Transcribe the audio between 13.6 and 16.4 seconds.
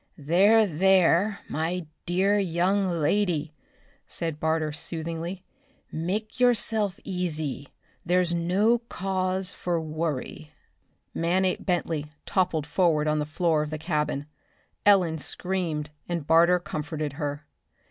of the cabin. Ellen screamed and